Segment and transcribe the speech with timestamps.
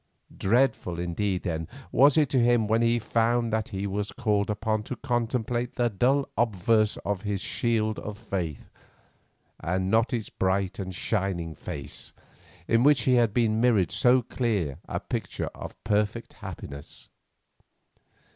[0.35, 4.81] Dreadful indeed, then, was it to him when he found that he was called upon
[4.81, 8.67] to contemplate the dull obverse of his shield of faith,
[9.59, 12.13] and not its bright and shining face,
[12.67, 17.09] in which he had seen mirrored so clear a picture of perfect happiness.